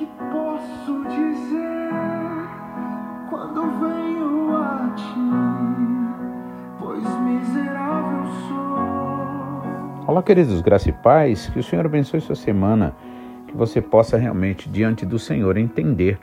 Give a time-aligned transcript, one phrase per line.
[0.00, 1.90] que posso dizer
[3.28, 5.12] quando venho a ti?
[6.78, 10.06] Pois miserável sou.
[10.06, 12.96] Olá, queridos, graça e paz, que o Senhor abençoe sua semana,
[13.46, 16.18] que você possa realmente, diante do Senhor, entender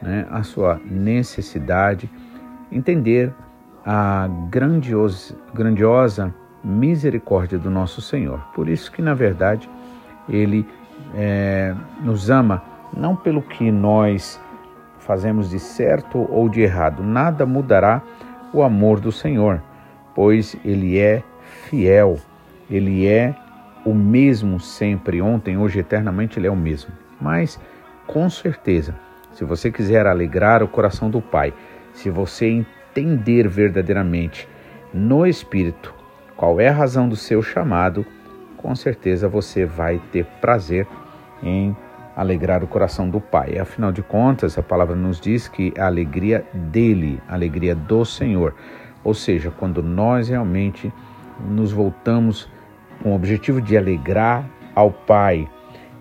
[0.00, 2.10] né, a sua necessidade,
[2.72, 3.34] entender
[3.84, 6.34] a grandiosa, grandiosa
[6.64, 8.38] misericórdia do nosso Senhor.
[8.54, 9.68] Por isso que, na verdade,
[10.26, 10.66] Ele
[11.14, 12.62] é, nos ama
[12.96, 14.40] não pelo que nós
[14.98, 18.02] fazemos de certo ou de errado, nada mudará
[18.52, 19.62] o amor do Senhor,
[20.14, 21.22] pois Ele é
[21.68, 22.18] fiel,
[22.70, 23.34] Ele é
[23.84, 26.92] o mesmo sempre, ontem, hoje, eternamente, Ele é o mesmo.
[27.20, 27.58] Mas,
[28.06, 28.94] com certeza,
[29.32, 31.54] se você quiser alegrar o coração do Pai,
[31.92, 34.48] se você entender verdadeiramente
[34.92, 35.94] no Espírito
[36.36, 38.04] qual é a razão do seu chamado,
[38.56, 40.86] com certeza você vai ter prazer
[41.42, 41.76] em
[42.18, 43.58] alegrar o coração do Pai.
[43.60, 48.56] Afinal de contas, a palavra nos diz que a alegria dele, a alegria do Senhor.
[49.04, 50.92] Ou seja, quando nós realmente
[51.48, 52.50] nos voltamos
[53.00, 55.48] com o objetivo de alegrar ao Pai,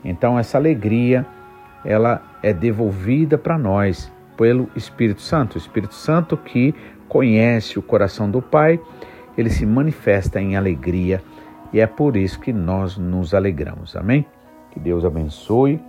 [0.03, 1.23] então essa alegria
[1.85, 5.53] ela é devolvida para nós pelo Espírito Santo.
[5.53, 6.73] O Espírito Santo que
[7.07, 8.79] conhece o coração do Pai,
[9.37, 11.21] ele se manifesta em alegria
[11.71, 13.95] e é por isso que nós nos alegramos.
[13.95, 14.25] Amém?
[14.71, 15.79] Que Deus abençoe.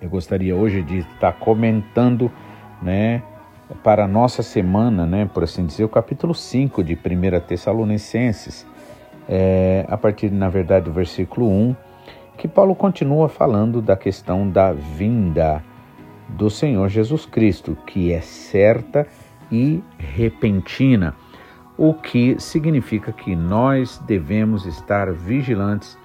[0.00, 2.30] Eu gostaria hoje de estar comentando,
[2.82, 3.22] né,
[3.82, 8.66] para a nossa semana, né, por assim dizer, o capítulo 5 de 1 Tessalonicenses,
[9.28, 11.74] é, a partir, na verdade, do versículo 1,
[12.36, 15.64] que Paulo continua falando da questão da vinda
[16.28, 19.06] do Senhor Jesus Cristo, que é certa
[19.50, 21.14] e repentina
[21.78, 25.98] o que significa que nós devemos estar vigilantes,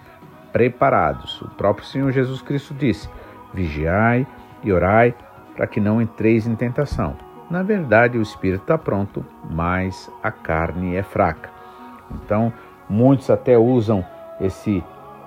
[0.52, 1.42] preparados.
[1.42, 3.10] O próprio Senhor Jesus Cristo disse:
[3.54, 4.26] vigiai
[4.64, 5.14] e orai
[5.56, 7.16] para que não entreis em tentação.
[7.50, 11.50] Na verdade, o espírito está pronto, mas a carne é fraca.
[12.12, 12.54] Então,
[12.90, 14.06] muitos até usam
[14.40, 14.84] esse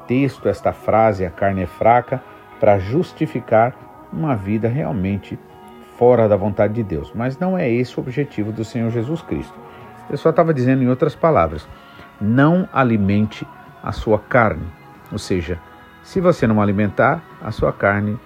[0.07, 2.23] texto, esta frase, a carne é fraca,
[2.59, 3.75] para justificar
[4.13, 5.39] uma vida realmente
[5.99, 7.13] fora da vontade de Deus.
[7.15, 9.55] Mas não é esse o objetivo do Senhor Jesus Cristo.
[10.09, 11.69] Ele só estava dizendo em outras palavras:
[12.21, 13.47] não alimente
[13.83, 14.67] a sua carne.
[15.13, 15.59] Ou seja,
[16.04, 18.20] se você não alimentar a sua carne,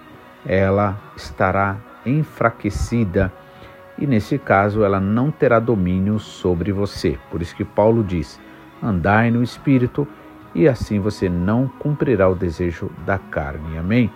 [0.45, 3.31] ela estará enfraquecida
[3.97, 7.17] e nesse caso ela não terá domínio sobre você.
[7.31, 8.39] Por isso que Paulo diz:
[8.83, 10.05] andai no espírito
[10.53, 13.77] e assim você não cumprirá o desejo da carne.
[13.77, 14.11] Amém?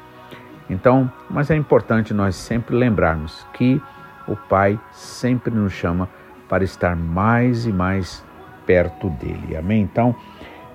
[0.69, 3.81] Então, mas é importante nós sempre lembrarmos que
[4.27, 6.09] o Pai sempre nos chama
[6.49, 8.23] para estar mais e mais
[8.65, 9.55] perto dele.
[9.55, 9.81] Amém?
[9.81, 10.13] Então,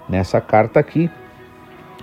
[0.08, 1.10] nessa carta aqui,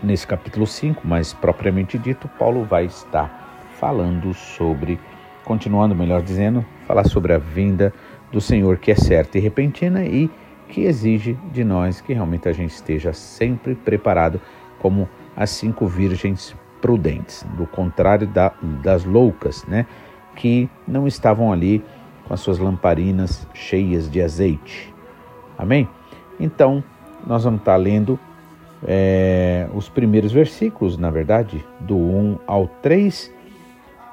[0.03, 4.99] nesse capítulo 5, mais propriamente dito, Paulo vai estar falando sobre,
[5.43, 7.93] continuando melhor dizendo, falar sobre a vinda
[8.31, 10.29] do Senhor que é certa e repentina e
[10.67, 14.41] que exige de nós que realmente a gente esteja sempre preparado
[14.79, 19.85] como as cinco virgens prudentes, do contrário da, das loucas, né,
[20.35, 21.83] que não estavam ali
[22.27, 24.93] com as suas lamparinas cheias de azeite.
[25.57, 25.87] Amém?
[26.39, 26.83] Então,
[27.25, 28.19] nós vamos estar lendo
[28.83, 33.33] é, os primeiros versículos, na verdade, do 1 ao 3,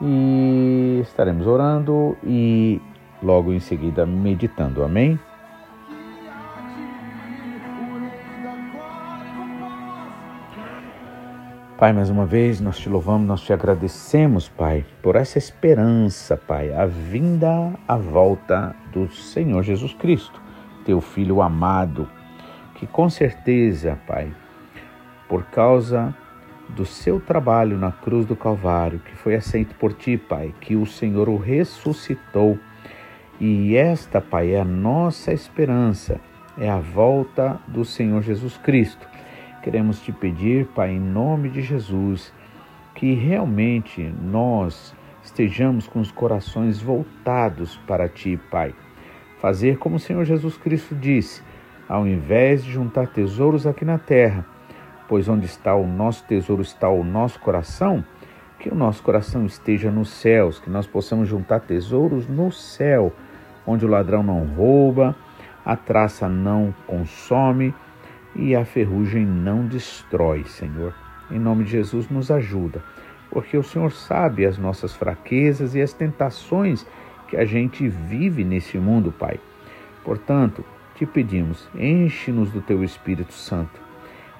[0.00, 2.80] e estaremos orando e
[3.22, 4.82] logo em seguida meditando.
[4.82, 5.18] Amém?
[11.82, 16.72] Pai, mais uma vez nós te louvamos, nós te agradecemos, Pai, por essa esperança, Pai,
[16.72, 20.40] a vinda, a volta do Senhor Jesus Cristo,
[20.84, 22.08] teu Filho amado,
[22.76, 24.32] que com certeza, Pai,
[25.32, 26.14] por causa
[26.68, 30.84] do seu trabalho na cruz do Calvário, que foi aceito por ti, Pai, que o
[30.84, 32.58] Senhor o ressuscitou.
[33.40, 36.20] E esta, Pai, é a nossa esperança,
[36.58, 39.08] é a volta do Senhor Jesus Cristo
[39.62, 42.34] Queremos te pedir, Pai, em nome de Jesus,
[42.96, 44.92] que realmente nós
[45.22, 48.74] estejamos com os corações voltados para ti, Pai.
[49.38, 51.42] Fazer como o Senhor Jesus Cristo disse,
[51.88, 54.44] ao invés de juntar tesouros aqui na terra,
[55.12, 58.02] pois onde está o nosso tesouro está o nosso coração,
[58.58, 63.12] que o nosso coração esteja nos céus, que nós possamos juntar tesouros no céu,
[63.66, 65.14] onde o ladrão não rouba,
[65.66, 67.74] a traça não consome
[68.34, 70.94] e a ferrugem não destrói, Senhor.
[71.30, 72.82] Em nome de Jesus, nos ajuda,
[73.30, 76.86] porque o Senhor sabe as nossas fraquezas e as tentações
[77.28, 79.38] que a gente vive nesse mundo, Pai.
[80.02, 80.64] Portanto,
[80.94, 83.91] te pedimos, enche-nos do teu Espírito Santo,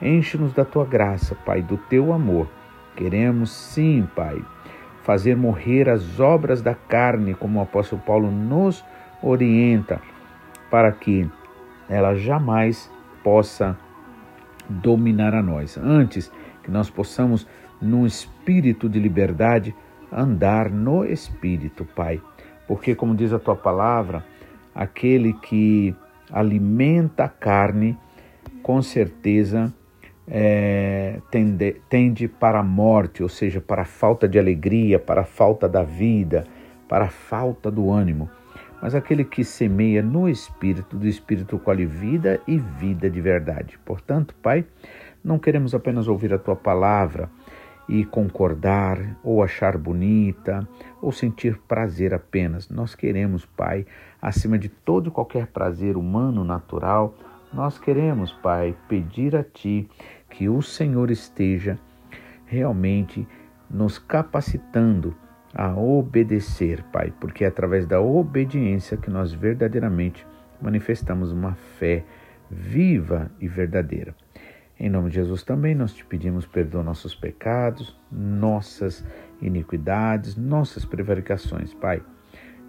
[0.02, 2.48] enche-nos da tua graça, Pai, do teu amor.
[2.96, 4.44] Queremos sim, Pai,
[5.02, 8.84] fazer morrer as obras da carne, como o apóstolo Paulo nos
[9.22, 10.00] orienta,
[10.70, 11.30] para que
[11.88, 12.90] ela jamais
[13.22, 13.78] possa
[14.68, 15.78] dominar a nós.
[15.78, 16.30] Antes
[16.62, 17.46] que nós possamos,
[17.80, 19.74] num espírito de liberdade,
[20.10, 22.20] andar no espírito, Pai.
[22.66, 24.24] Porque, como diz a tua palavra,
[24.74, 25.94] aquele que
[26.30, 27.98] alimenta a carne,
[28.62, 29.72] com certeza
[30.26, 35.24] é, tende, tende para a morte, ou seja, para a falta de alegria, para a
[35.24, 36.44] falta da vida,
[36.88, 38.30] para a falta do ânimo.
[38.80, 43.78] Mas aquele que semeia no Espírito, do Espírito colhe vida e vida de verdade.
[43.84, 44.64] Portanto, Pai,
[45.22, 47.30] não queremos apenas ouvir a tua palavra
[47.88, 50.66] e concordar, ou achar bonita,
[51.00, 52.68] ou sentir prazer apenas.
[52.68, 53.86] Nós queremos, Pai,
[54.20, 57.14] acima de todo qualquer prazer humano, natural,
[57.52, 59.88] nós queremos, Pai, pedir a Ti
[60.30, 61.78] que o Senhor esteja
[62.46, 63.26] realmente
[63.68, 65.14] nos capacitando
[65.54, 70.26] a obedecer, Pai, porque é através da obediência que nós verdadeiramente
[70.60, 72.04] manifestamos uma fé
[72.50, 74.14] viva e verdadeira.
[74.78, 79.04] Em nome de Jesus também nós te pedimos perdão nossos pecados, nossas
[79.40, 82.02] iniquidades, nossas prevaricações, Pai.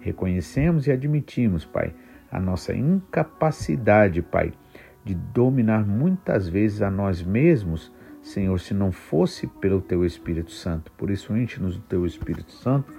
[0.00, 1.94] Reconhecemos e admitimos, Pai,
[2.30, 4.52] a nossa incapacidade, Pai,
[5.04, 7.92] de dominar muitas vezes a nós mesmos,
[8.22, 10.90] Senhor, se não fosse pelo Teu Espírito Santo.
[10.92, 12.92] Por isso, enche-nos do Teu Espírito Santo,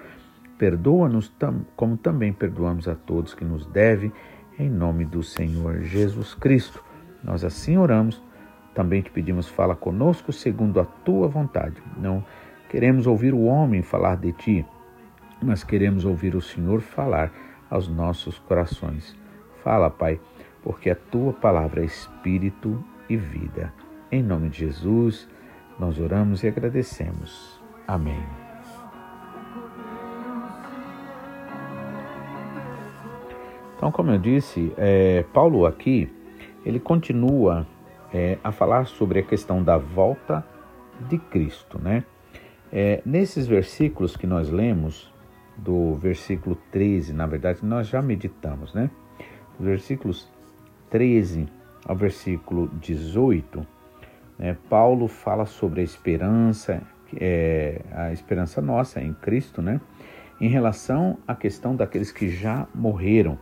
[0.58, 1.34] perdoa-nos
[1.76, 4.14] como também perdoamos a todos que nos devem,
[4.60, 6.84] em nome do Senhor Jesus Cristo.
[7.24, 8.22] Nós assim oramos.
[8.74, 11.82] Também te pedimos, fala conosco segundo a tua vontade.
[11.98, 12.24] Não
[12.70, 14.66] queremos ouvir o homem falar de ti,
[15.42, 17.32] mas queremos ouvir o Senhor falar
[17.70, 19.18] aos nossos corações.
[19.64, 20.20] Fala, Pai
[20.66, 23.72] porque a tua palavra é espírito e vida.
[24.12, 25.30] Em nome de Jesus,
[25.80, 27.62] nós oramos e agradecemos.
[27.88, 28.26] Amém.
[33.78, 36.12] Então, como eu disse, é, Paulo aqui,
[36.66, 37.68] ele continua
[38.12, 40.44] é, a falar sobre a questão da volta
[41.08, 42.04] de Cristo, né?
[42.72, 45.14] É, nesses versículos que nós lemos,
[45.56, 48.90] do versículo 13, na verdade, nós já meditamos, né?
[49.60, 50.28] Os versículos
[50.96, 51.46] 13
[51.86, 53.68] ao versículo 18,
[54.40, 56.82] né, Paulo fala sobre a esperança,
[57.20, 59.82] é, a esperança nossa em Cristo, né,
[60.40, 63.38] em relação à questão daqueles que já morreram.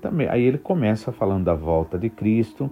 [0.00, 2.70] Também, aí ele começa falando da volta de Cristo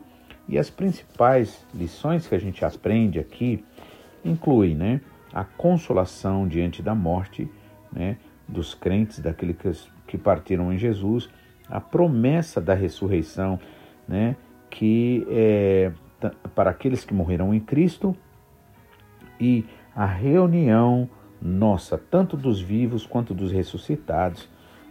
[0.48, 3.64] e as principais lições que a gente aprende aqui
[4.24, 5.00] incluem né,
[5.34, 7.50] a consolação diante da morte
[7.92, 11.28] né, dos crentes, daqueles que partiram em Jesus,
[11.69, 13.58] a promessa da ressurreição,
[14.06, 14.37] né,
[14.70, 15.93] que é
[16.54, 18.16] para aqueles que morreram em Cristo
[19.40, 19.64] e
[19.94, 21.08] a reunião
[21.40, 24.49] nossa, tanto dos vivos quanto dos ressuscitados,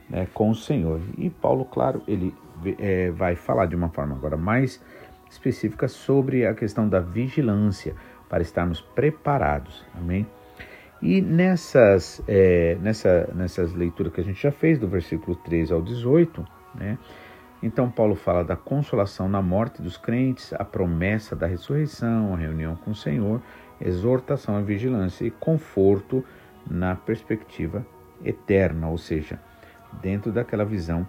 [0.10, 1.00] né, com o Senhor.
[1.18, 2.36] E Paulo, claro, ele
[2.78, 4.84] é, vai falar de uma forma agora mais
[5.30, 7.96] específica sobre a questão da vigilância,
[8.28, 9.84] para estarmos preparados.
[9.94, 10.26] Amém?
[11.02, 15.82] E nessas, é, nessa, nessas leituras que a gente já fez, do versículo 13 ao
[15.82, 16.98] 18, né,
[17.62, 22.76] então, Paulo fala da consolação na morte dos crentes, a promessa da ressurreição, a reunião
[22.76, 23.40] com o Senhor,
[23.80, 26.26] exortação à vigilância e conforto
[26.68, 27.86] na perspectiva
[28.24, 29.40] eterna, ou seja,
[30.02, 31.06] dentro daquela visão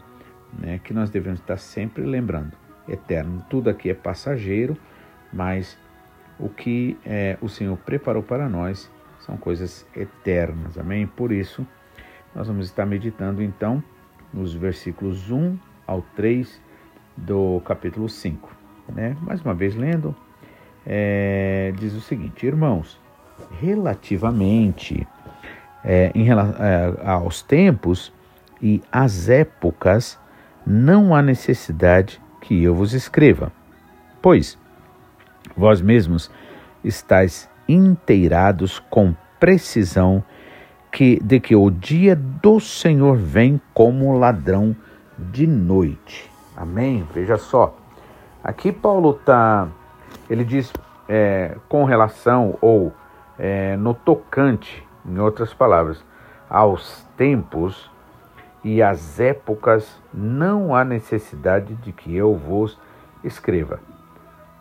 [0.59, 2.53] né, que nós devemos estar sempre lembrando:
[2.87, 3.43] eterno.
[3.49, 4.77] Tudo aqui é passageiro,
[5.33, 5.79] mas
[6.39, 10.77] o que é, o Senhor preparou para nós são coisas eternas.
[10.77, 11.07] Amém?
[11.07, 11.67] Por isso,
[12.35, 13.83] nós vamos estar meditando então
[14.33, 16.61] nos versículos 1 ao 3
[17.17, 18.51] do capítulo 5.
[18.95, 19.17] Né?
[19.21, 20.15] Mais uma vez lendo,
[20.87, 23.01] é, diz o seguinte: Irmãos,
[23.61, 25.07] relativamente
[25.85, 26.35] é, em, é,
[27.05, 28.13] aos tempos
[28.61, 30.19] e às épocas,
[30.67, 33.53] não há necessidade que eu vos escreva,
[34.21, 34.59] pois
[35.57, 36.31] vós mesmos
[36.85, 40.23] estáis inteirados com precisão
[40.91, 44.77] que de que o dia do Senhor vem como ladrão
[45.31, 46.31] de noite.
[46.57, 47.07] Amém?
[47.15, 47.75] Veja só.
[48.43, 49.69] Aqui Paulo está,
[50.29, 50.73] ele diz
[51.09, 52.93] é, com relação ou
[53.39, 56.05] é, no tocante, em outras palavras,
[56.51, 57.91] aos tempos
[58.65, 62.79] e às épocas, não há necessidade de que eu vos
[63.25, 63.81] escreva.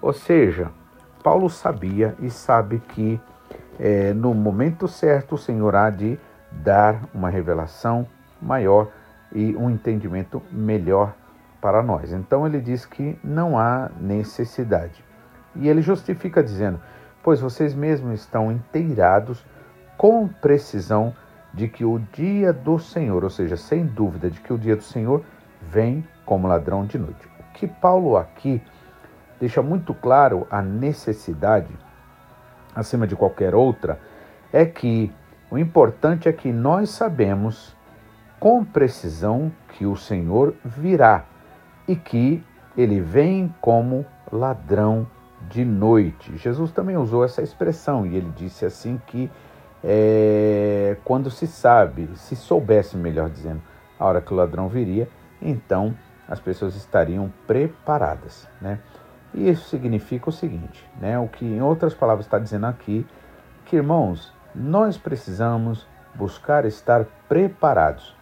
[0.02, 0.70] Ou seja,
[1.24, 3.20] Paulo sabia e sabe que
[3.80, 6.20] é, no momento certo o Senhor há de
[6.52, 8.08] dar uma revelação
[8.42, 8.88] maior
[9.32, 11.14] e um entendimento melhor
[11.62, 12.12] para nós.
[12.12, 15.04] Então ele diz que não há necessidade.
[15.56, 16.80] E ele justifica dizendo:
[17.24, 19.46] Pois vocês mesmos estão inteirados
[19.98, 21.14] com precisão
[21.54, 24.84] de que o dia do Senhor, ou seja, sem dúvida de que o dia do
[24.84, 25.24] Senhor
[25.62, 27.28] vem como ladrão de noite.
[27.40, 28.62] O que Paulo aqui
[29.40, 31.70] deixa muito claro a necessidade,
[32.76, 34.00] acima de qualquer outra,
[34.54, 35.12] é que
[35.50, 37.76] o importante é que nós sabemos
[38.42, 41.26] com precisão que o Senhor virá
[41.88, 42.44] e que
[42.76, 45.06] ele vem como ladrão
[45.48, 46.36] de noite.
[46.38, 49.30] Jesus também usou essa expressão e ele disse assim que
[49.84, 53.62] é, quando se sabe, se soubesse, melhor dizendo,
[54.00, 55.08] a hora que o ladrão viria,
[55.40, 55.96] então
[56.28, 58.80] as pessoas estariam preparadas, né?
[59.36, 61.20] E isso significa o seguinte, né?
[61.20, 63.06] O que em outras palavras está dizendo aqui,
[63.66, 68.20] que irmãos, nós precisamos buscar estar preparados.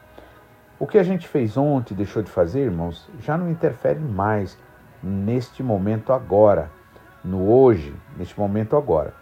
[0.80, 4.58] O que a gente fez ontem, deixou de fazer, irmãos, já não interfere mais
[5.04, 6.72] neste momento agora,
[7.22, 9.14] no hoje, neste momento agora.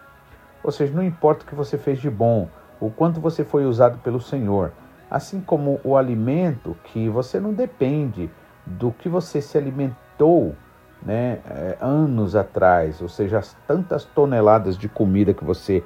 [0.64, 2.48] Ou seja, não importa o que você fez de bom,
[2.80, 4.72] o quanto você foi usado pelo Senhor,
[5.10, 8.30] assim como o alimento que você não depende
[8.64, 10.56] do que você se alimentou
[11.02, 15.84] né, é, anos atrás, ou seja, as tantas toneladas de comida que você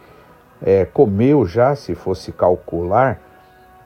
[0.61, 3.19] é, comeu já, se fosse calcular,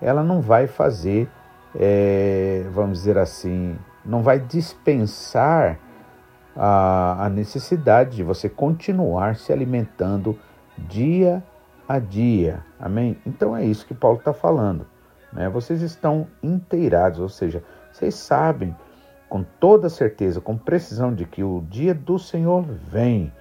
[0.02, 1.30] ela não vai fazer,
[1.78, 5.80] é, vamos dizer assim, não vai dispensar
[6.56, 10.38] a, a necessidade de você continuar se alimentando
[10.78, 11.44] dia
[11.88, 12.64] a dia.
[12.80, 13.18] Amém?
[13.26, 14.88] Então é isso que Paulo está falando.
[15.34, 15.50] Né?
[15.50, 18.76] Vocês estão inteirados, ou seja, vocês sabem
[19.28, 23.34] com toda certeza, com precisão, de que o dia do Senhor vem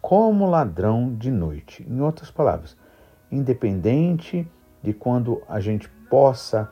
[0.00, 1.86] como ladrão de noite.
[1.88, 2.76] Em outras palavras,
[3.30, 4.50] independente
[4.82, 6.68] de quando a gente possa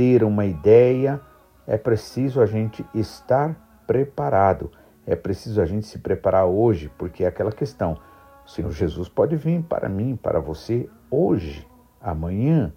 [0.00, 1.20] ter uma ideia,
[1.66, 4.72] é preciso a gente estar preparado.
[5.06, 7.98] É preciso a gente se preparar hoje, porque é aquela questão.
[8.46, 11.68] O Senhor Jesus pode vir para mim, para você, hoje,
[12.00, 12.72] amanhã.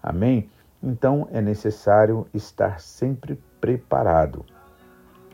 [0.00, 0.48] Amém?
[0.80, 4.46] Então é necessário estar sempre preparado,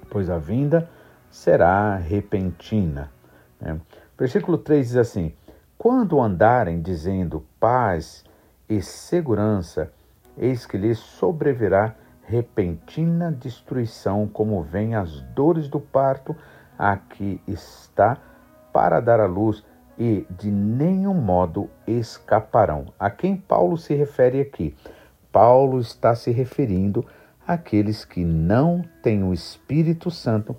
[0.09, 0.89] pois a vinda
[1.31, 3.13] será repentina.
[3.61, 3.79] Né?
[4.19, 5.35] Versículo 3 diz assim:
[5.77, 8.25] Quando andarem dizendo paz
[8.67, 9.93] e segurança,
[10.37, 11.95] eis que lhes sobrevirá
[12.27, 16.35] repentina destruição, como vem as dores do parto,
[16.79, 18.19] a que está
[18.73, 19.65] para dar à luz
[19.99, 22.87] e de nenhum modo escaparão.
[22.99, 24.75] A quem Paulo se refere aqui?
[25.31, 27.05] Paulo está se referindo
[27.47, 30.57] àqueles que não têm o Espírito Santo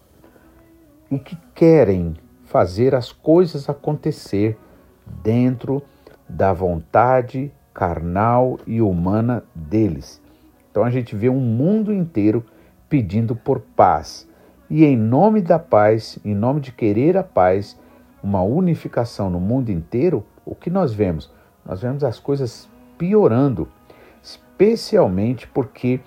[1.09, 2.15] e que querem
[2.45, 4.57] fazer as coisas acontecer
[5.23, 5.81] dentro
[6.27, 10.21] da vontade carnal e humana deles.
[10.71, 12.43] Então a gente vê um mundo inteiro
[12.89, 14.27] pedindo por paz.
[14.69, 17.77] E em nome da paz, em nome de querer a paz,
[18.23, 21.31] uma unificação no mundo inteiro, o que nós vemos?
[21.65, 22.67] Nós vemos as coisas
[22.97, 23.67] piorando,
[24.23, 25.99] especialmente porque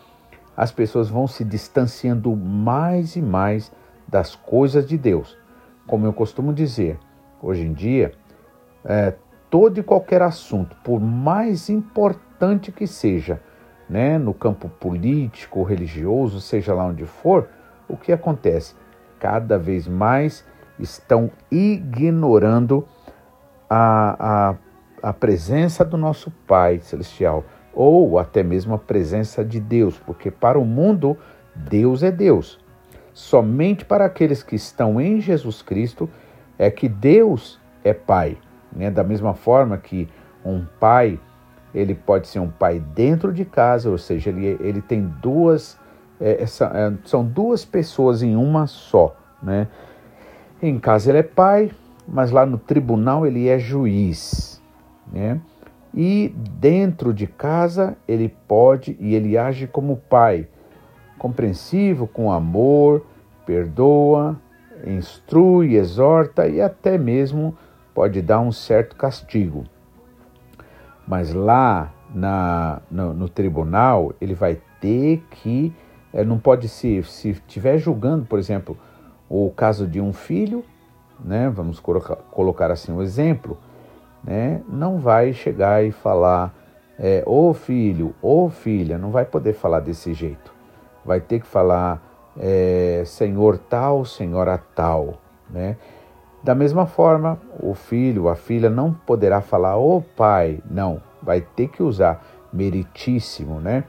[0.56, 3.70] as pessoas vão se distanciando mais e mais
[4.08, 5.36] das coisas de Deus.
[5.86, 6.98] Como eu costumo dizer,
[7.42, 8.12] hoje em dia,
[8.84, 9.14] é,
[9.50, 13.40] todo e qualquer assunto, por mais importante que seja,
[13.88, 17.48] né, no campo político, religioso, seja lá onde for,
[17.88, 18.74] o que acontece?
[19.18, 20.44] Cada vez mais
[20.78, 22.86] estão ignorando
[23.68, 24.52] a,
[25.02, 30.30] a, a presença do nosso Pai Celestial, ou até mesmo a presença de Deus, porque
[30.30, 31.16] para o mundo,
[31.54, 32.58] Deus é Deus.
[33.12, 36.08] Somente para aqueles que estão em Jesus Cristo
[36.58, 38.38] é que Deus é Pai.
[38.72, 38.90] Né?
[38.90, 40.08] Da mesma forma que
[40.44, 41.18] um pai,
[41.74, 45.78] ele pode ser um pai dentro de casa, ou seja, ele, ele tem duas,
[46.20, 46.46] é, é,
[47.04, 49.14] são duas pessoas em uma só.
[49.42, 49.68] Né?
[50.60, 51.70] Em casa ele é pai,
[52.06, 54.62] mas lá no tribunal ele é juiz,
[55.12, 55.40] né?
[55.94, 60.48] E dentro de casa ele pode e ele age como pai,
[61.18, 63.04] compreensivo, com amor,
[63.46, 64.36] perdoa,
[64.86, 67.56] instrui, exorta e até mesmo
[67.98, 69.64] pode dar um certo castigo.
[71.04, 75.74] Mas lá na, no, no tribunal ele vai ter que,
[76.12, 78.78] é, não pode se, se estiver julgando, por exemplo,
[79.28, 80.64] o caso de um filho,
[81.18, 83.58] né, vamos colocar, colocar assim um exemplo,
[84.22, 86.54] né, não vai chegar e falar,
[87.00, 90.54] é, ô filho, ô filha, não vai poder falar desse jeito.
[91.04, 92.00] Vai ter que falar,
[92.38, 95.18] é, senhor tal, senhora tal,
[95.50, 95.76] né?
[96.42, 101.68] Da mesma forma, o filho, a filha não poderá falar, ô pai, não, vai ter
[101.68, 103.84] que usar meritíssimo, né?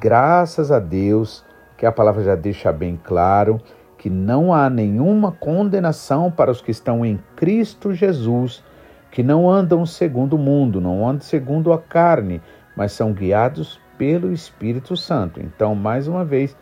[0.00, 1.44] Graças a Deus
[1.76, 3.60] que a palavra já deixa bem claro
[3.98, 8.64] que não há nenhuma condenação para os que estão em Cristo Jesus,
[9.10, 12.40] que não andam segundo o mundo, não andam segundo a carne,
[12.76, 15.40] mas são guiados pelo Espírito Santo.
[15.40, 16.56] Então, mais uma vez,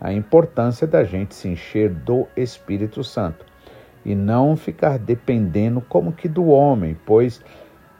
[0.00, 3.45] a importância da gente se encher do Espírito Santo
[4.06, 7.42] e não ficar dependendo como que do homem, pois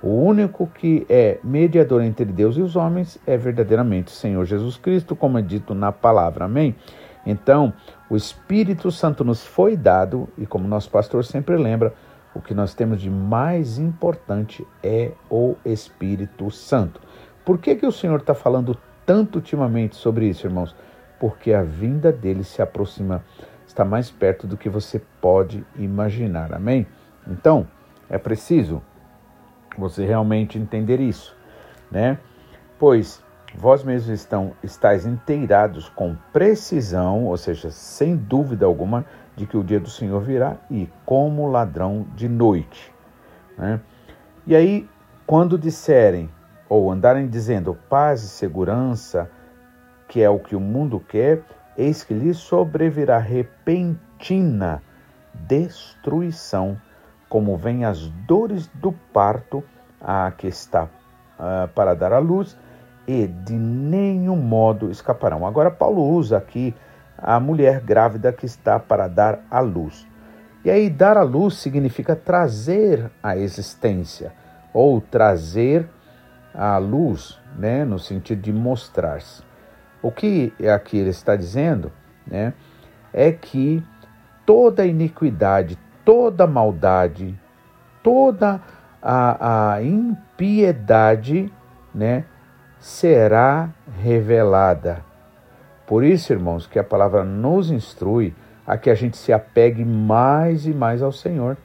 [0.00, 4.76] o único que é mediador entre Deus e os homens é verdadeiramente o Senhor Jesus
[4.76, 6.44] Cristo, como é dito na palavra.
[6.44, 6.76] Amém?
[7.26, 7.72] Então,
[8.08, 11.92] o Espírito Santo nos foi dado e como nosso pastor sempre lembra,
[12.32, 17.00] o que nós temos de mais importante é o Espírito Santo.
[17.44, 20.76] Por que, que o Senhor está falando tanto ultimamente sobre isso, irmãos?
[21.18, 23.24] Porque a vinda dele se aproxima,
[23.76, 26.54] está mais perto do que você pode imaginar.
[26.54, 26.86] Amém?
[27.28, 27.68] Então,
[28.08, 28.82] é preciso
[29.76, 31.36] você realmente entender isso,
[31.90, 32.18] né?
[32.78, 33.22] Pois
[33.54, 39.04] vós mesmos estão, estáis inteirados com precisão, ou seja, sem dúvida alguma,
[39.36, 42.90] de que o dia do Senhor virá e como ladrão de noite.
[43.58, 43.78] Né?
[44.46, 44.88] E aí,
[45.26, 46.30] quando disserem
[46.66, 49.30] ou andarem dizendo paz e segurança,
[50.08, 51.42] que é o que o mundo quer,
[51.76, 54.82] eis que lhes sobrevirá repentina
[55.34, 56.76] destruição,
[57.28, 59.62] como vem as dores do parto
[60.00, 62.56] a que está uh, para dar à luz,
[63.06, 65.46] e de nenhum modo escaparão.
[65.46, 66.74] Agora, Paulo usa aqui
[67.16, 70.06] a mulher grávida que está para dar à luz.
[70.64, 74.32] E aí, dar à luz significa trazer à existência,
[74.72, 75.88] ou trazer
[76.52, 79.45] à luz, né, no sentido de mostrar-se.
[80.06, 81.90] O que aqui ele está dizendo
[82.24, 82.54] né,
[83.12, 83.82] é que
[84.46, 87.36] toda iniquidade, toda maldade,
[88.04, 88.60] toda
[89.02, 91.52] a, a impiedade
[91.92, 92.24] né,
[92.78, 93.68] será
[94.00, 95.04] revelada.
[95.88, 98.32] Por isso, irmãos, que a palavra nos instrui
[98.64, 101.56] a que a gente se apegue mais e mais ao Senhor,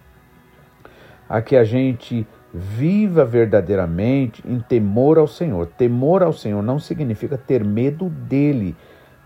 [1.29, 5.67] a que a gente viva verdadeiramente em temor ao Senhor.
[5.67, 8.75] Temor ao Senhor não significa ter medo dele,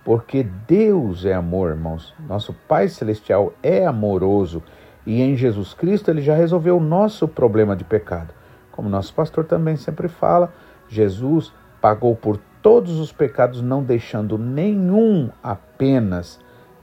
[0.03, 2.13] porque Deus é amor, irmãos.
[2.27, 4.61] Nosso Pai Celestial é amoroso
[5.05, 8.33] e em Jesus Cristo ele já resolveu o nosso problema de pecado.
[8.71, 10.53] Como nosso pastor também sempre fala,
[10.89, 16.39] Jesus pagou por todos os pecados, não deixando nenhum apenas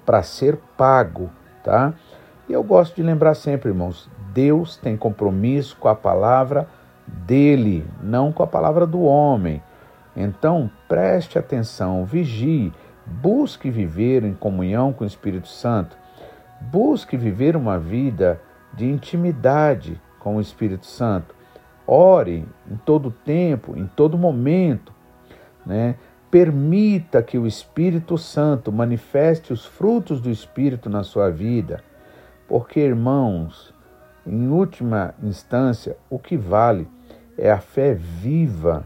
[0.06, 1.30] para ser pago,
[1.64, 1.92] tá?
[2.48, 6.68] E eu gosto de lembrar sempre, irmãos, Deus tem compromisso com a palavra
[7.06, 9.62] dele, não com a palavra do homem.
[10.16, 12.72] Então, preste atenção, vigie,
[13.06, 15.96] busque viver em comunhão com o Espírito Santo.
[16.60, 18.40] Busque viver uma vida
[18.72, 21.34] de intimidade com o Espírito Santo.
[21.86, 24.92] Ore em todo tempo, em todo momento,
[25.66, 25.96] né?
[26.30, 31.82] Permita que o Espírito Santo manifeste os frutos do Espírito na sua vida,
[32.48, 33.74] porque, irmãos,
[34.26, 36.88] em última instância, o que vale
[37.36, 38.84] é a fé viva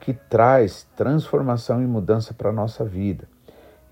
[0.00, 3.26] que traz transformação e mudança para a nossa vida.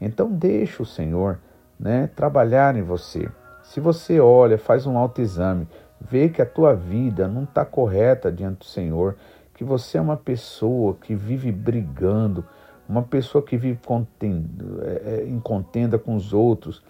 [0.01, 1.39] Então, deixe o Senhor
[1.79, 3.29] né, trabalhar em você.
[3.63, 5.67] Se você olha, faz um autoexame,
[6.01, 9.17] vê que a tua vida não está correta diante do Senhor,
[9.55, 12.45] que você é uma pessoa que vive brigando,
[12.89, 16.83] uma pessoa que vive contendo, é, é, em contenda com os outros,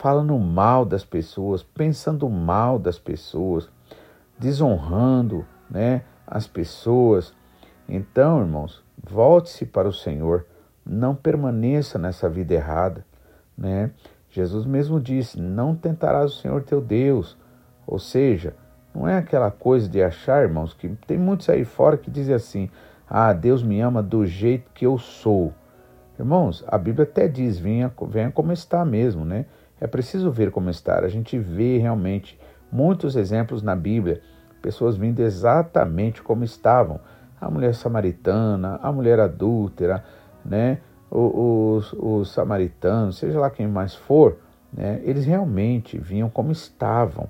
[0.00, 3.68] falando mal das pessoas, pensando mal das pessoas,
[4.38, 7.34] desonrando né, as pessoas.
[7.86, 10.46] Então, irmãos, volte-se para o Senhor,
[10.86, 13.04] não permaneça nessa vida errada.
[13.56, 13.90] Né?
[14.30, 17.36] Jesus mesmo disse: Não tentarás o Senhor teu Deus.
[17.86, 18.54] Ou seja,
[18.94, 22.70] não é aquela coisa de achar, irmãos, que tem muitos aí fora que dizem assim:
[23.06, 25.52] ah, Deus me ama do jeito que eu sou.
[26.18, 29.44] Irmãos, a Bíblia até diz: venha, venha como está mesmo, né?
[29.80, 30.98] É preciso ver como está.
[30.98, 32.38] A gente vê realmente
[32.70, 34.20] muitos exemplos na Bíblia,
[34.60, 37.00] pessoas vindo exatamente como estavam.
[37.40, 40.04] A mulher samaritana, a mulher adúltera,
[40.44, 40.78] né?
[41.10, 44.36] Os, os samaritanos, seja lá quem mais for,
[44.72, 45.00] né?
[45.02, 47.28] eles realmente vinham como estavam.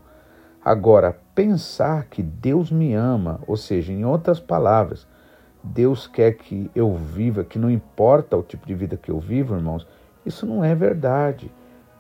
[0.63, 5.07] Agora, pensar que Deus me ama, ou seja, em outras palavras,
[5.65, 9.55] Deus quer que eu viva, que não importa o tipo de vida que eu vivo,
[9.55, 9.87] irmãos,
[10.27, 11.51] isso não é verdade.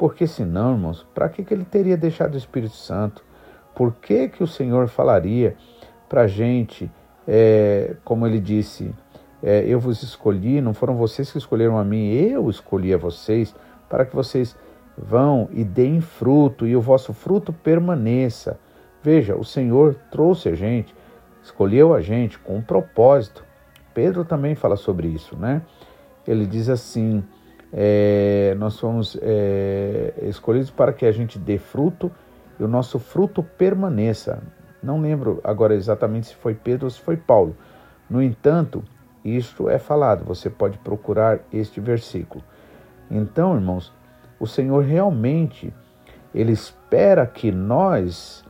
[0.00, 3.22] Porque senão, irmãos, para que, que ele teria deixado o Espírito Santo?
[3.74, 5.54] Por que, que o Senhor falaria
[6.08, 6.90] para a gente,
[7.28, 8.94] é, como ele disse,
[9.42, 13.54] é, eu vos escolhi, não foram vocês que escolheram a mim, eu escolhi a vocês,
[13.90, 14.56] para que vocês
[14.96, 18.58] vão e deem fruto, e o vosso fruto permaneça.
[19.02, 20.94] Veja, o Senhor trouxe a gente,
[21.42, 23.44] escolheu a gente com um propósito.
[23.92, 25.60] Pedro também fala sobre isso, né?
[26.26, 27.22] Ele diz assim:
[27.72, 32.10] é, nós fomos é, escolhidos para que a gente dê fruto
[32.58, 34.42] e o nosso fruto permaneça.
[34.82, 37.56] Não lembro agora exatamente se foi Pedro ou se foi Paulo.
[38.08, 38.82] No entanto,
[39.24, 40.24] isto é falado.
[40.24, 42.42] Você pode procurar este versículo.
[43.10, 43.92] Então, irmãos,
[44.38, 45.72] o Senhor realmente
[46.34, 48.44] ele espera que nós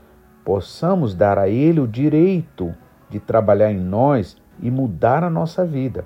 [0.44, 2.74] possamos dar a ele o direito
[3.08, 6.04] de trabalhar em nós e mudar a nossa vida.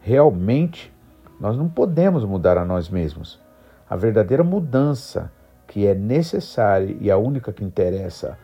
[0.00, 0.92] Realmente,
[1.40, 3.40] nós não podemos mudar a nós mesmos.
[3.88, 5.32] A verdadeira mudança
[5.66, 8.36] que é necessária e a única que interessa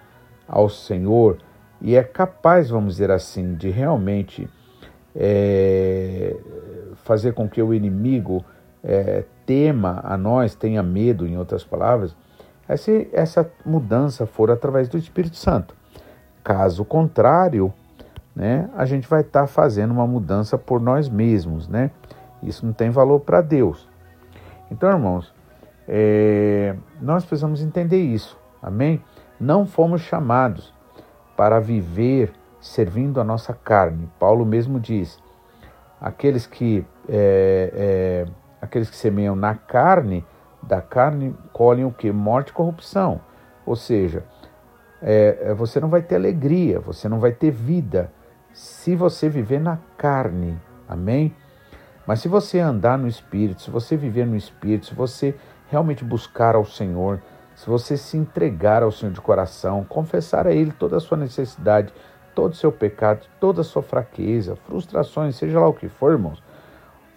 [0.48, 1.38] ao Senhor
[1.80, 4.48] e é capaz, vamos dizer assim, de realmente
[5.14, 6.36] é,
[6.96, 8.44] fazer com que o inimigo
[8.82, 12.16] é, tema a nós, tenha medo, em outras palavras,
[12.68, 15.74] é se essa mudança for através do Espírito Santo.
[16.42, 17.72] Caso contrário,
[18.34, 21.90] né, a gente vai estar tá fazendo uma mudança por nós mesmos, né?
[22.42, 23.88] Isso não tem valor para Deus.
[24.70, 25.32] Então, irmãos,
[25.88, 29.02] é, nós precisamos entender isso, amém?
[29.38, 30.74] Não fomos chamados
[31.36, 34.08] para viver servindo a nossa carne.
[34.18, 35.22] Paulo mesmo diz:
[36.00, 38.26] aqueles que, é, é,
[38.60, 40.24] aqueles que semeiam na carne,
[40.62, 42.10] da carne colhem o que?
[42.10, 43.20] Morte e corrupção.
[43.64, 44.24] Ou seja,
[45.02, 48.10] é, é, você não vai ter alegria, você não vai ter vida
[48.52, 50.58] se você viver na carne.
[50.88, 51.34] Amém?
[52.06, 55.34] Mas se você andar no Espírito, se você viver no Espírito, se você
[55.68, 57.20] realmente buscar ao Senhor,
[57.54, 61.92] se você se entregar ao Senhor de coração, confessar a Ele toda a sua necessidade,
[62.34, 66.42] todo o seu pecado, toda a sua fraqueza, frustrações, seja lá o que for, irmãos,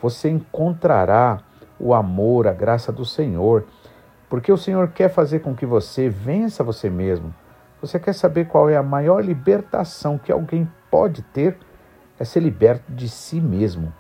[0.02, 1.40] você encontrará
[1.78, 3.66] o amor, a graça do Senhor,
[4.30, 7.34] porque o Senhor quer fazer com que você vença você mesmo.
[7.82, 11.58] Você quer saber qual é a maior libertação que alguém pode ter?
[12.18, 13.94] É ser liberto de si mesmo,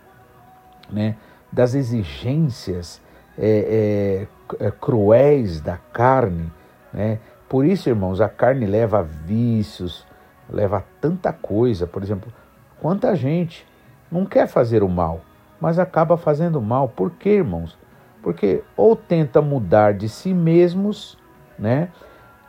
[0.89, 1.15] né?
[1.52, 3.02] das exigências
[3.38, 4.28] é,
[4.60, 6.52] é, é, cruéis da carne.
[6.93, 7.19] Né?
[7.47, 10.06] Por isso, irmãos, a carne leva vícios,
[10.49, 11.88] leva tanta coisa.
[11.88, 12.32] Por exemplo,
[12.80, 13.65] quanta gente
[14.12, 15.21] não quer fazer o mal,
[15.60, 16.89] mas acaba fazendo mal.
[16.89, 17.78] Por quê, irmãos?
[18.21, 21.17] Porque ou tenta mudar de si mesmos,
[21.58, 21.89] né?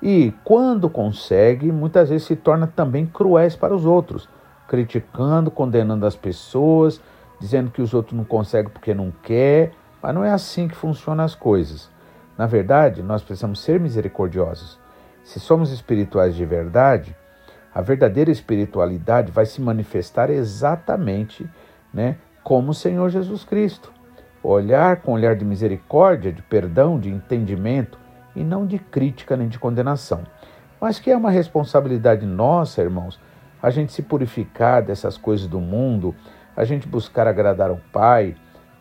[0.02, 4.28] E quando consegue, muitas vezes se torna também cruéis para os outros,
[4.66, 7.00] criticando, condenando as pessoas,
[7.40, 11.24] dizendo que os outros não conseguem porque não quer, mas não é assim que funcionam
[11.24, 11.90] as coisas.
[12.38, 14.78] Na verdade, nós precisamos ser misericordiosos.
[15.24, 17.16] Se somos espirituais de verdade,
[17.74, 21.48] a verdadeira espiritualidade vai se manifestar exatamente
[21.92, 23.92] né, como o Senhor Jesus Cristo.
[24.42, 27.98] Olhar com olhar de misericórdia, de perdão, de entendimento
[28.34, 30.22] e não de crítica nem de condenação.
[30.80, 33.20] Mas que é uma responsabilidade nossa, irmãos,
[33.62, 36.14] a gente se purificar dessas coisas do mundo,
[36.56, 38.34] a gente buscar agradar ao Pai,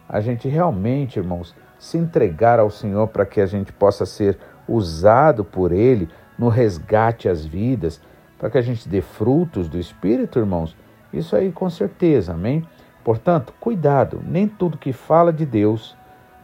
[0.08, 5.44] a gente realmente, irmãos, se entregar ao Senhor para que a gente possa ser usado
[5.46, 8.02] por Ele no resgate às vidas,
[8.38, 10.76] para que a gente dê frutos do Espírito, irmãos,
[11.12, 12.66] isso aí com certeza, amém?
[13.04, 15.98] Portanto, cuidado, nem tudo que fala de Deus,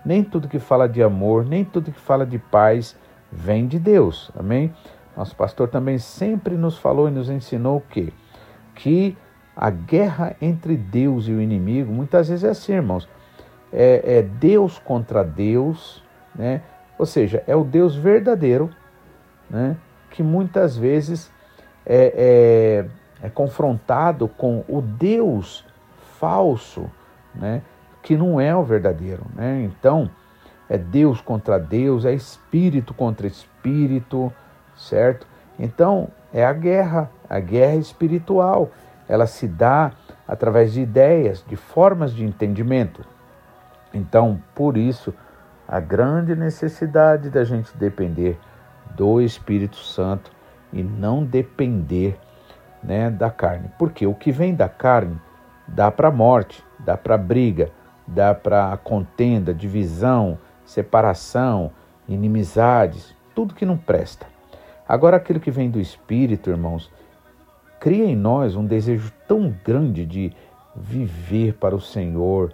[0.05, 2.97] nem tudo que fala de amor, nem tudo que fala de paz
[3.31, 4.73] vem de Deus, amém?
[5.15, 8.11] Nosso pastor também sempre nos falou e nos ensinou o quê?
[8.73, 9.17] Que
[9.55, 13.07] a guerra entre Deus e o inimigo, muitas vezes é assim, irmãos
[13.75, 16.01] é, é Deus contra Deus,
[16.33, 16.61] né?
[16.97, 18.69] ou seja, é o Deus verdadeiro,
[19.49, 19.75] né?
[20.09, 21.29] que muitas vezes
[21.85, 22.85] é,
[23.21, 25.65] é, é confrontado com o Deus
[26.17, 26.89] falso,
[27.33, 27.61] né?
[28.01, 29.23] que não é o verdadeiro.
[29.35, 29.63] Né?
[29.63, 30.09] Então,
[30.69, 34.31] é Deus contra Deus, é espírito contra espírito,
[34.75, 35.27] certo?
[35.59, 38.71] Então, é a guerra, a guerra espiritual.
[39.07, 39.91] Ela se dá
[40.27, 43.05] através de ideias, de formas de entendimento.
[43.93, 45.13] Então, por isso,
[45.67, 48.37] a grande necessidade da gente depender
[48.95, 50.31] do Espírito Santo
[50.71, 52.19] e não depender
[52.83, 53.71] né, da carne.
[53.77, 55.19] Porque o que vem da carne
[55.67, 57.71] dá para morte, dá para briga,
[58.07, 61.71] dá para contenda, divisão, separação,
[62.07, 64.27] inimizades, tudo que não presta.
[64.87, 66.91] Agora, aquilo que vem do Espírito, irmãos,
[67.85, 70.33] cria em nós um desejo tão grande de
[70.75, 72.51] viver para o Senhor,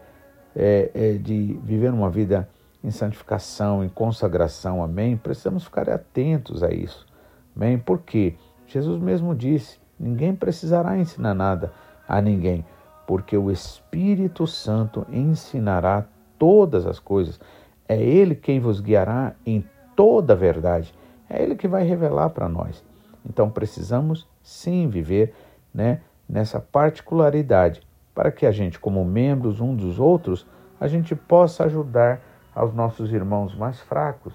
[0.54, 2.50] é, é, de viver uma vida
[2.84, 5.16] em santificação, em consagração, amém?
[5.16, 7.08] Precisamos ficar atentos a isso,
[7.56, 7.78] amém?
[7.78, 8.36] Porque
[8.68, 11.72] Jesus mesmo disse: ninguém precisará ensinar nada
[12.06, 12.66] a ninguém,
[13.08, 16.06] porque o Espírito Santo ensinará
[16.38, 17.40] todas as coisas.
[17.88, 19.64] É Ele quem vos guiará em
[19.96, 20.94] toda a verdade.
[21.30, 22.84] É Ele que vai revelar para nós.
[23.26, 25.34] Então precisamos sim viver
[25.74, 27.82] né, nessa particularidade
[28.14, 30.46] para que a gente, como membros um dos outros,
[30.80, 32.20] a gente possa ajudar
[32.54, 34.34] aos nossos irmãos mais fracos,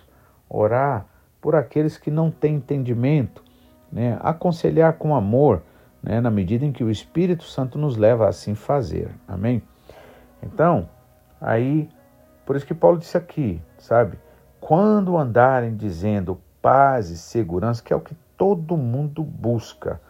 [0.49, 1.07] orar
[1.41, 3.45] por aqueles que não têm entendimento,
[3.93, 4.19] né?
[4.23, 5.63] aconselhar com amor,
[6.03, 9.11] né, na medida em que o Espírito Santo nos leva a assim fazer.
[9.29, 9.63] Amém?
[10.43, 10.89] Então,
[11.41, 11.89] aí,
[12.45, 14.19] por isso que Paulo disse aqui, sabe?
[14.61, 20.01] Quando andarem dizendo paz e segurança, que é o que todo mundo busca,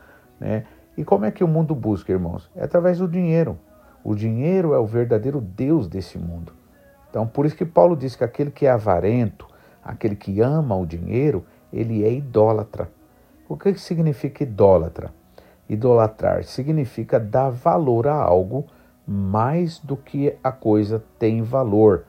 [0.40, 0.64] né?
[0.96, 2.50] E como é que o mundo busca, irmãos?
[2.54, 3.58] É através do dinheiro.
[4.02, 6.52] O dinheiro é o verdadeiro Deus desse mundo.
[7.10, 9.46] Então, por isso que Paulo diz que aquele que é avarento,
[9.82, 12.88] aquele que ama o dinheiro, ele é idólatra.
[13.48, 15.12] O que significa idólatra?
[15.68, 18.66] Idolatrar significa dar valor a algo
[19.06, 22.04] mais do que a coisa tem valor.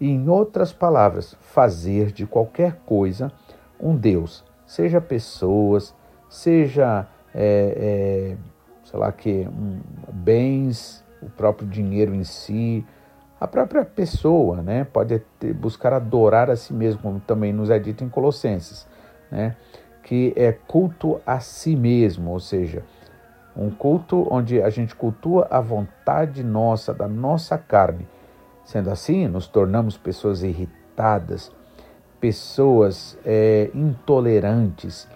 [0.00, 3.32] E, em outras palavras, fazer de qualquer coisa
[3.80, 5.94] um Deus, seja pessoas,
[6.28, 8.36] seja, é, é,
[8.84, 9.80] sei lá que, um,
[10.12, 12.84] bens, o próprio dinheiro em si,
[13.40, 14.84] a própria pessoa, né?
[14.84, 18.86] Pode ter, buscar adorar a si mesmo, como também nos é dito em Colossenses,
[19.30, 19.56] né?
[20.02, 22.84] Que é culto a si mesmo, ou seja,
[23.56, 28.06] um culto onde a gente cultua a vontade nossa, da nossa carne.
[28.64, 31.50] Sendo assim, nos tornamos pessoas irritadas,
[32.20, 35.08] pessoas é, intolerantes,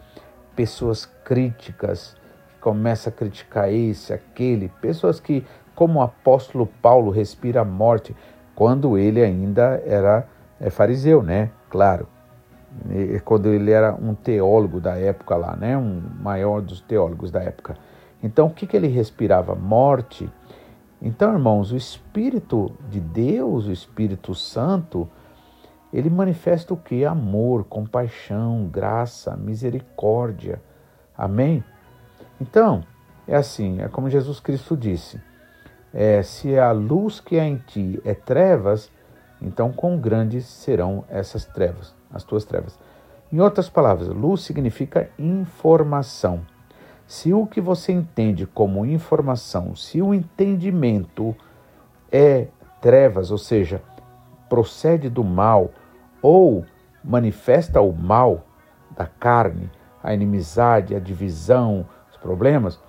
[0.57, 2.17] pessoas críticas,
[2.49, 8.17] que começam a criticar esse, aquele, pessoas que, como o apóstolo Paulo, respira a morte,
[8.55, 10.27] quando ele ainda era
[10.59, 11.51] é, fariseu, né?
[11.69, 12.09] Claro.
[13.25, 15.77] Quando ele era um teólogo da época lá, né?
[15.77, 17.77] Um maior dos teólogos da época.
[18.23, 19.55] Então, o que, que ele respirava?
[19.55, 20.29] Morte.
[21.01, 25.09] Então, irmãos, o Espírito de Deus, o Espírito Santo,
[25.93, 27.05] ele manifesta o que?
[27.05, 30.61] Amor, compaixão, graça, misericórdia.
[31.17, 31.65] Amém?
[32.41, 32.85] Então,
[33.27, 35.21] é assim, é como Jesus Cristo disse:
[35.93, 38.91] é, se a luz que há em ti é trevas,
[39.41, 42.79] então quão grandes serão essas trevas, as tuas trevas.
[43.33, 46.43] Em outras palavras, luz significa informação.
[47.07, 51.35] Se o que você entende como informação, se o entendimento
[52.11, 52.49] é
[52.81, 53.81] trevas, ou seja,
[54.49, 55.71] procede do mal
[56.23, 56.65] ou
[57.03, 58.45] manifesta o mal
[58.97, 59.71] da carne,
[60.03, 62.81] a inimizade, a divisão, os problemas,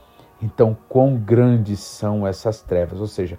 [0.41, 3.00] então quão grandes são essas trevas?
[3.00, 3.38] Ou seja,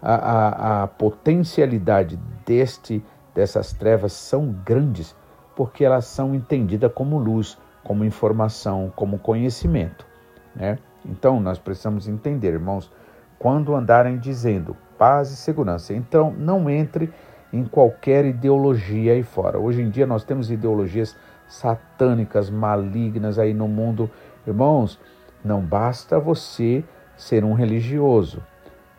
[0.00, 5.14] a, a, a potencialidade deste dessas trevas são grandes
[5.54, 10.06] porque elas são entendidas como luz, como informação, como conhecimento.
[10.54, 10.78] Né?
[11.04, 12.90] Então, nós precisamos entender, irmãos,
[13.38, 17.12] quando andarem dizendo paz e segurança, então não entre
[17.52, 19.58] em qualquer ideologia aí fora.
[19.58, 21.16] Hoje em dia nós temos ideologias
[21.48, 24.10] satânicas, malignas aí no mundo.
[24.46, 24.98] Irmãos,
[25.44, 26.84] não basta você
[27.16, 28.42] ser um religioso.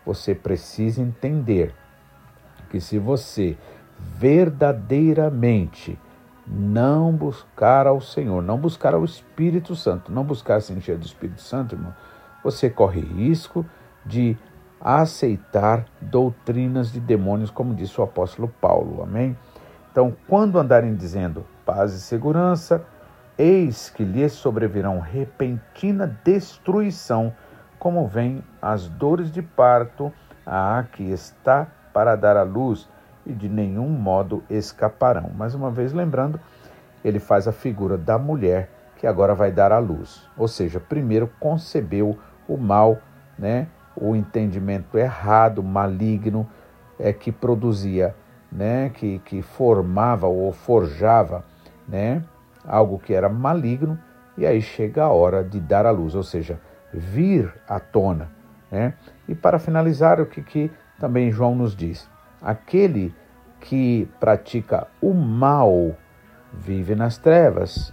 [0.06, 1.74] Você precisa entender
[2.70, 3.58] que se você
[4.00, 6.00] verdadeiramente
[6.46, 11.42] não buscar ao Senhor, não buscar ao Espírito Santo, não buscar se encher do Espírito
[11.42, 11.94] Santo, irmão,
[12.44, 13.66] você corre risco
[14.06, 14.38] de
[14.80, 19.02] aceitar doutrinas de demônios, como disse o apóstolo Paulo.
[19.04, 19.38] Amém?
[19.92, 22.86] Então, quando andarem dizendo paz e segurança,
[23.38, 27.34] eis que lhes sobrevirão repentina destruição,
[27.80, 30.12] como vem as dores de parto
[30.46, 32.88] a que está para dar à luz
[33.26, 35.32] e de nenhum modo escaparão.
[35.36, 36.40] Mais uma vez, lembrando,
[37.04, 40.28] ele faz a figura da mulher que agora vai dar à luz.
[40.38, 42.98] Ou seja, primeiro concebeu o mal,
[43.38, 43.68] né?
[44.00, 46.48] O entendimento errado, maligno,
[47.00, 48.16] é, que produzia,
[48.52, 48.90] né?
[48.94, 51.44] que, que formava ou forjava
[51.88, 52.24] né?
[52.66, 54.00] algo que era maligno,
[54.38, 56.60] e aí chega a hora de dar à luz, ou seja,
[56.94, 58.30] vir à tona.
[58.72, 58.94] Né?
[59.28, 62.08] E para finalizar, o que, que também João nos diz?
[62.42, 63.14] Aquele
[63.60, 65.96] que pratica o mal
[66.54, 67.92] vive nas trevas,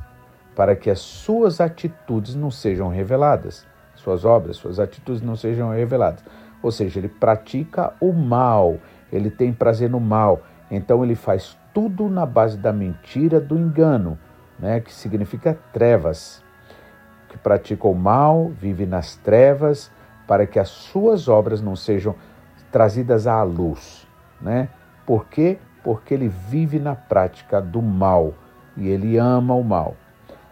[0.54, 3.66] para que as suas atitudes não sejam reveladas,
[4.04, 6.22] suas obras, suas atitudes não sejam reveladas.
[6.62, 8.76] Ou seja, ele pratica o mal,
[9.10, 14.18] ele tem prazer no mal, então ele faz tudo na base da mentira, do engano,
[14.58, 16.42] né, que significa trevas.
[17.28, 19.90] Que pratica o mal, vive nas trevas,
[20.26, 22.14] para que as suas obras não sejam
[22.70, 24.06] trazidas à luz,
[24.40, 24.68] né?
[25.06, 25.58] Por quê?
[25.82, 28.34] Porque ele vive na prática do mal
[28.76, 29.96] e ele ama o mal.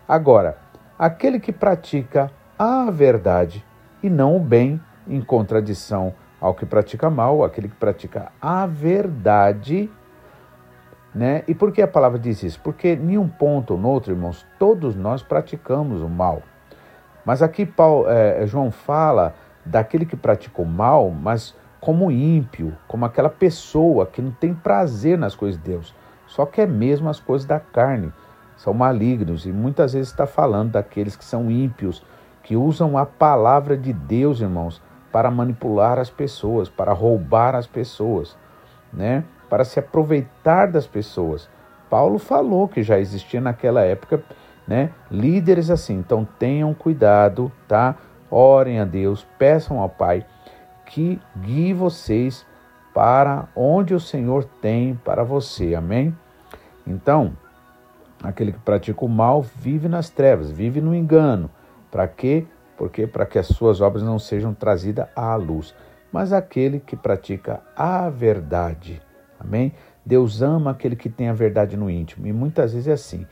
[0.07, 0.59] Agora,
[0.99, 3.65] aquele que pratica a verdade
[4.03, 9.91] e não o bem, em contradição ao que pratica mal, aquele que pratica a verdade,
[11.15, 11.45] né?
[11.47, 12.61] E por que a palavra diz isso?
[12.61, 16.43] Porque em um ponto ou no outro, irmãos, todos nós praticamos o mal.
[17.25, 19.35] Mas aqui Paulo, é, João fala
[19.65, 25.19] daquele que pratica o mal, mas como ímpio, como aquela pessoa que não tem prazer
[25.19, 25.95] nas coisas de Deus,
[26.27, 28.12] só quer mesmo as coisas da carne,
[28.57, 32.03] são malignos e muitas vezes está falando daqueles que são ímpios,
[32.42, 38.37] que usam a palavra de Deus, irmãos, para manipular as pessoas, para roubar as pessoas,
[38.92, 39.24] né?
[39.48, 41.48] Para se aproveitar das pessoas.
[41.90, 44.22] Paulo falou que já existia naquela época,
[44.66, 45.94] né, líderes assim.
[45.98, 47.96] Então tenham cuidado, tá?
[48.31, 50.24] Orem a Deus, peçam ao Pai
[50.92, 52.46] que guie vocês
[52.92, 55.74] para onde o Senhor tem para você.
[55.74, 56.14] Amém?
[56.87, 57.33] Então,
[58.22, 61.50] aquele que pratica o mal vive nas trevas, vive no engano.
[61.92, 62.46] Para quê?
[62.76, 65.74] Porque para que as suas obras não sejam trazidas à luz.
[66.11, 69.00] Mas aquele que pratica a verdade.
[69.38, 69.74] Amém?
[70.05, 72.26] Deus ama aquele que tem a verdade no íntimo.
[72.26, 73.26] E muitas vezes é assim.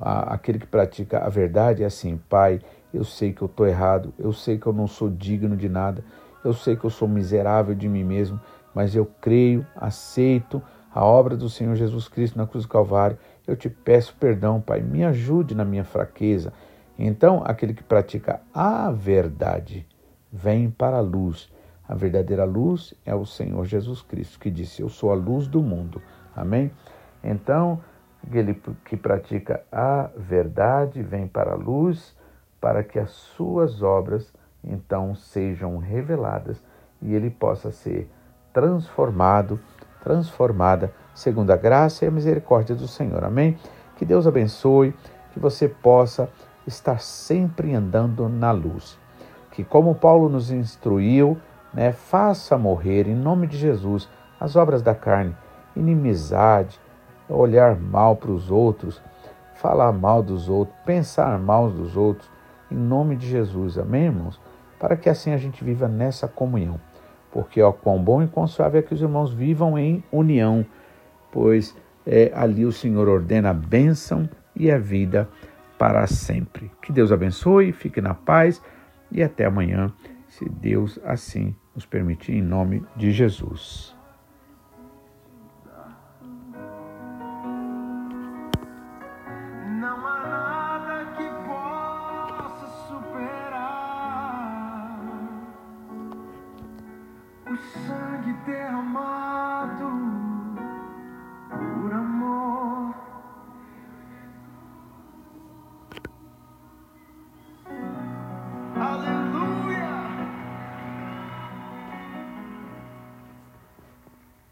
[0.00, 2.60] Aquele que pratica a verdade é assim, Pai,
[2.92, 6.04] eu sei que eu estou errado, eu sei que eu não sou digno de nada,
[6.44, 8.40] eu sei que eu sou miserável de mim mesmo,
[8.74, 13.18] mas eu creio, aceito a obra do Senhor Jesus Cristo na cruz do Calvário.
[13.46, 16.52] Eu te peço perdão, Pai, me ajude na minha fraqueza.
[16.98, 19.86] Então, aquele que pratica a verdade
[20.32, 21.52] vem para a luz.
[21.88, 25.60] A verdadeira luz é o Senhor Jesus Cristo, que disse: Eu sou a luz do
[25.60, 26.00] mundo.
[26.34, 26.70] Amém?
[27.22, 27.80] Então,
[28.22, 28.54] aquele
[28.84, 32.16] que pratica a verdade vem para a luz,
[32.60, 36.62] para que as suas obras então sejam reveladas
[37.02, 38.10] e ele possa ser
[38.52, 39.60] transformado,
[40.02, 43.22] transformada, segundo a graça e a misericórdia do Senhor.
[43.24, 43.58] Amém?
[43.96, 44.94] Que Deus abençoe,
[45.32, 46.28] que você possa
[46.66, 48.98] estar sempre andando na luz.
[49.50, 51.38] Que, como Paulo nos instruiu,
[51.72, 54.08] né, faça morrer, em nome de Jesus,
[54.40, 55.36] as obras da carne,
[55.76, 56.80] inimizade,
[57.28, 59.02] olhar mal para os outros,
[59.54, 62.30] falar mal dos outros, pensar mal dos outros,
[62.70, 63.78] em nome de Jesus.
[63.78, 64.40] Amém, irmãos?
[64.78, 66.80] Para que assim a gente viva nessa comunhão
[67.34, 70.64] porque ó, quão bom e quão suave é que os irmãos vivam em união,
[71.32, 75.28] pois é, ali o Senhor ordena a bênção e a vida
[75.84, 76.70] para sempre.
[76.80, 78.62] Que Deus abençoe, fique na paz
[79.12, 79.92] e até amanhã,
[80.26, 83.93] se Deus assim nos permitir, em nome de Jesus.